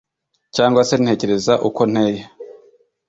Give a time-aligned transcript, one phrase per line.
[0.55, 2.21] cyangwa se ntekereza uko nteye’